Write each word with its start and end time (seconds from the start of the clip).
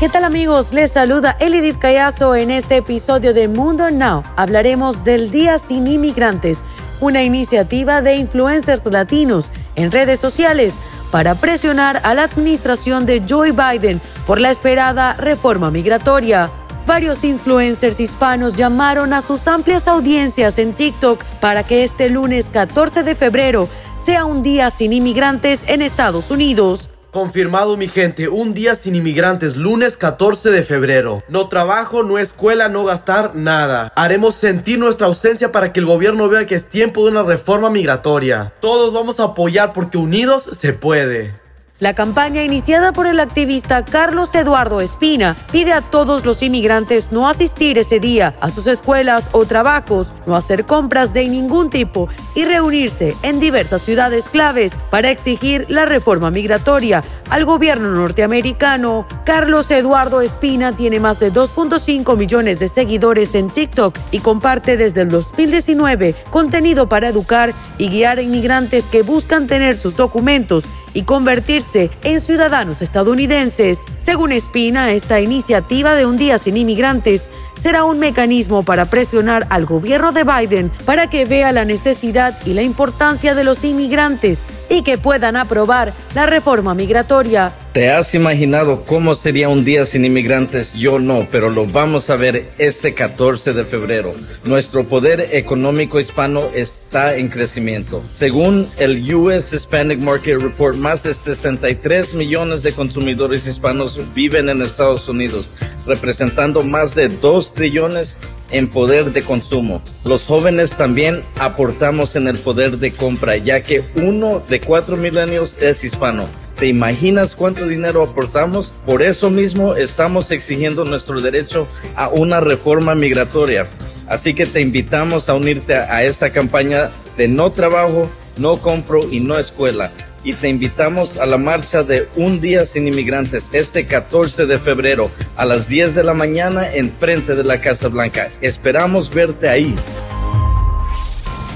¿Qué 0.00 0.08
tal 0.08 0.24
amigos? 0.24 0.72
Les 0.72 0.92
saluda 0.92 1.36
Elidip 1.40 1.78
Callazo 1.78 2.34
en 2.34 2.50
este 2.50 2.78
episodio 2.78 3.34
de 3.34 3.48
Mundo 3.48 3.90
Now. 3.90 4.22
Hablaremos 4.34 5.04
del 5.04 5.30
Día 5.30 5.58
Sin 5.58 5.86
Inmigrantes, 5.86 6.62
una 7.00 7.22
iniciativa 7.22 8.00
de 8.00 8.14
influencers 8.14 8.86
latinos 8.86 9.50
en 9.76 9.92
redes 9.92 10.18
sociales 10.18 10.76
para 11.10 11.34
presionar 11.34 12.00
a 12.02 12.14
la 12.14 12.22
administración 12.22 13.04
de 13.04 13.22
Joe 13.28 13.52
Biden 13.52 14.00
por 14.26 14.40
la 14.40 14.50
esperada 14.50 15.12
reforma 15.16 15.70
migratoria. 15.70 16.50
Varios 16.86 17.22
influencers 17.22 18.00
hispanos 18.00 18.56
llamaron 18.56 19.12
a 19.12 19.20
sus 19.20 19.46
amplias 19.46 19.86
audiencias 19.86 20.58
en 20.58 20.72
TikTok 20.72 21.22
para 21.42 21.62
que 21.62 21.84
este 21.84 22.08
lunes 22.08 22.48
14 22.48 23.02
de 23.02 23.14
febrero 23.14 23.68
sea 24.02 24.24
un 24.24 24.42
día 24.42 24.70
sin 24.70 24.94
inmigrantes 24.94 25.62
en 25.66 25.82
Estados 25.82 26.30
Unidos. 26.30 26.88
Confirmado 27.12 27.76
mi 27.76 27.88
gente, 27.88 28.28
un 28.28 28.52
día 28.52 28.76
sin 28.76 28.94
inmigrantes, 28.94 29.56
lunes 29.56 29.96
14 29.96 30.50
de 30.50 30.62
febrero. 30.62 31.24
No 31.28 31.48
trabajo, 31.48 32.04
no 32.04 32.20
escuela, 32.20 32.68
no 32.68 32.84
gastar 32.84 33.34
nada. 33.34 33.92
Haremos 33.96 34.36
sentir 34.36 34.78
nuestra 34.78 35.08
ausencia 35.08 35.50
para 35.50 35.72
que 35.72 35.80
el 35.80 35.86
gobierno 35.86 36.28
vea 36.28 36.46
que 36.46 36.54
es 36.54 36.68
tiempo 36.68 37.02
de 37.04 37.10
una 37.10 37.24
reforma 37.24 37.68
migratoria. 37.68 38.52
Todos 38.60 38.92
vamos 38.92 39.18
a 39.18 39.24
apoyar 39.24 39.72
porque 39.72 39.98
unidos 39.98 40.50
se 40.52 40.72
puede. 40.72 41.39
La 41.80 41.94
campaña 41.94 42.42
iniciada 42.42 42.92
por 42.92 43.06
el 43.06 43.20
activista 43.20 43.86
Carlos 43.86 44.34
Eduardo 44.34 44.82
Espina 44.82 45.34
pide 45.50 45.72
a 45.72 45.80
todos 45.80 46.26
los 46.26 46.42
inmigrantes 46.42 47.10
no 47.10 47.26
asistir 47.26 47.78
ese 47.78 47.98
día 47.98 48.36
a 48.42 48.50
sus 48.50 48.66
escuelas 48.66 49.30
o 49.32 49.46
trabajos, 49.46 50.12
no 50.26 50.36
hacer 50.36 50.66
compras 50.66 51.14
de 51.14 51.26
ningún 51.26 51.70
tipo 51.70 52.06
y 52.34 52.44
reunirse 52.44 53.16
en 53.22 53.40
diversas 53.40 53.80
ciudades 53.80 54.28
claves 54.28 54.74
para 54.90 55.10
exigir 55.10 55.64
la 55.70 55.86
reforma 55.86 56.30
migratoria 56.30 57.02
al 57.30 57.46
gobierno 57.46 57.90
norteamericano. 57.92 59.06
Carlos 59.24 59.70
Eduardo 59.70 60.20
Espina 60.20 60.76
tiene 60.76 61.00
más 61.00 61.18
de 61.18 61.32
2.5 61.32 62.14
millones 62.18 62.58
de 62.58 62.68
seguidores 62.68 63.34
en 63.34 63.48
TikTok 63.48 63.98
y 64.10 64.18
comparte 64.18 64.76
desde 64.76 65.02
el 65.02 65.08
2019 65.08 66.14
contenido 66.30 66.90
para 66.90 67.08
educar 67.08 67.54
y 67.78 67.88
guiar 67.88 68.18
a 68.18 68.22
inmigrantes 68.22 68.84
que 68.84 69.00
buscan 69.00 69.46
tener 69.46 69.76
sus 69.76 69.96
documentos 69.96 70.64
y 70.94 71.02
convertirse 71.02 71.90
en 72.02 72.20
ciudadanos 72.20 72.82
estadounidenses. 72.82 73.80
Según 73.98 74.32
Espina, 74.32 74.92
esta 74.92 75.20
iniciativa 75.20 75.94
de 75.94 76.06
un 76.06 76.16
día 76.16 76.38
sin 76.38 76.56
inmigrantes 76.56 77.28
será 77.58 77.84
un 77.84 77.98
mecanismo 77.98 78.62
para 78.62 78.86
presionar 78.86 79.46
al 79.50 79.66
gobierno 79.66 80.12
de 80.12 80.24
Biden 80.24 80.70
para 80.86 81.08
que 81.08 81.26
vea 81.26 81.52
la 81.52 81.64
necesidad 81.64 82.38
y 82.46 82.54
la 82.54 82.62
importancia 82.62 83.34
de 83.34 83.44
los 83.44 83.64
inmigrantes 83.64 84.42
y 84.68 84.82
que 84.82 84.98
puedan 84.98 85.36
aprobar 85.36 85.92
la 86.14 86.26
reforma 86.26 86.74
migratoria. 86.74 87.52
¿Te 87.72 87.88
has 87.88 88.16
imaginado 88.16 88.82
cómo 88.82 89.14
sería 89.14 89.48
un 89.48 89.64
día 89.64 89.86
sin 89.86 90.04
inmigrantes? 90.04 90.72
Yo 90.74 90.98
no, 90.98 91.28
pero 91.30 91.48
lo 91.48 91.66
vamos 91.66 92.10
a 92.10 92.16
ver 92.16 92.50
este 92.58 92.94
14 92.94 93.52
de 93.52 93.64
febrero. 93.64 94.12
Nuestro 94.44 94.88
poder 94.88 95.28
económico 95.30 96.00
hispano 96.00 96.48
está 96.52 97.16
en 97.16 97.28
crecimiento. 97.28 98.02
Según 98.10 98.68
el 98.78 99.14
US 99.14 99.52
Hispanic 99.52 100.00
Market 100.00 100.40
Report, 100.40 100.78
más 100.78 101.04
de 101.04 101.14
63 101.14 102.14
millones 102.14 102.64
de 102.64 102.72
consumidores 102.72 103.46
hispanos 103.46 104.00
viven 104.16 104.48
en 104.48 104.62
Estados 104.62 105.08
Unidos, 105.08 105.50
representando 105.86 106.64
más 106.64 106.96
de 106.96 107.08
2 107.08 107.54
trillones 107.54 108.16
en 108.50 108.68
poder 108.68 109.12
de 109.12 109.22
consumo. 109.22 109.82
Los 110.04 110.26
jóvenes 110.26 110.76
también 110.76 111.22
aportamos 111.38 112.16
en 112.16 112.28
el 112.28 112.38
poder 112.38 112.78
de 112.78 112.92
compra, 112.92 113.36
ya 113.36 113.62
que 113.62 113.82
uno 113.96 114.42
de 114.48 114.60
cuatro 114.60 114.96
milenios 114.96 115.60
es 115.62 115.84
hispano. 115.84 116.26
¿Te 116.58 116.66
imaginas 116.66 117.36
cuánto 117.36 117.66
dinero 117.66 118.02
aportamos? 118.02 118.72
Por 118.84 119.02
eso 119.02 119.30
mismo 119.30 119.74
estamos 119.74 120.30
exigiendo 120.30 120.84
nuestro 120.84 121.20
derecho 121.20 121.66
a 121.96 122.08
una 122.08 122.40
reforma 122.40 122.94
migratoria. 122.94 123.66
Así 124.08 124.34
que 124.34 124.44
te 124.44 124.60
invitamos 124.60 125.28
a 125.28 125.34
unirte 125.34 125.74
a 125.74 126.02
esta 126.02 126.30
campaña 126.30 126.90
de 127.16 127.28
no 127.28 127.52
trabajo, 127.52 128.10
no 128.36 128.58
compro 128.58 129.00
y 129.10 129.20
no 129.20 129.38
escuela 129.38 129.90
y 130.24 130.34
te 130.34 130.48
invitamos 130.48 131.16
a 131.16 131.26
la 131.26 131.38
marcha 131.38 131.82
de 131.82 132.08
Un 132.16 132.40
Día 132.40 132.66
Sin 132.66 132.86
Inmigrantes 132.86 133.48
este 133.52 133.86
14 133.86 134.46
de 134.46 134.58
febrero 134.58 135.10
a 135.36 135.44
las 135.44 135.68
10 135.68 135.94
de 135.94 136.04
la 136.04 136.14
mañana 136.14 136.72
en 136.72 136.90
frente 136.92 137.34
de 137.34 137.44
la 137.44 137.60
Casa 137.60 137.88
Blanca. 137.88 138.30
Esperamos 138.40 139.12
verte 139.12 139.48
ahí. 139.48 139.74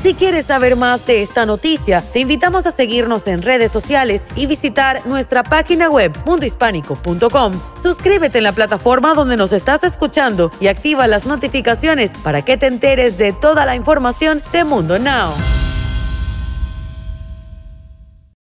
Si 0.05 0.13
quieres 0.13 0.45
saber 0.45 0.77
más 0.77 1.07
de 1.07 1.23
esta 1.23 1.47
noticia, 1.47 2.03
te 2.03 2.21
invitamos 2.21 2.67
a 2.67 2.73
seguirnos 2.73 3.27
en 3.27 3.41
redes 3.41 3.71
sociales 3.73 4.27
y 4.37 4.47
visitar 4.47 5.01
nuestra 5.07 5.43
página 5.43 5.89
web 5.89 6.13
mundohispánico.com. 6.27 7.53
Suscríbete 7.83 8.37
en 8.37 8.45
la 8.45 8.53
plataforma 8.53 9.15
donde 9.15 9.39
nos 9.39 9.55
estás 9.55 9.83
escuchando 9.83 10.53
y 10.61 10.67
activa 10.67 11.07
las 11.07 11.25
notificaciones 11.25 12.13
para 12.23 12.43
que 12.43 12.59
te 12.59 12.67
enteres 12.67 13.17
de 13.17 13.33
toda 13.33 13.65
la 13.65 13.77
información 13.77 14.43
de 14.53 14.65
Mundo 14.65 14.99
Now. 14.99 15.33